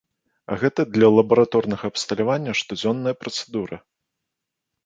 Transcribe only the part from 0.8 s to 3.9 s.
для лабараторнага абсталявання штодзённая працэдура.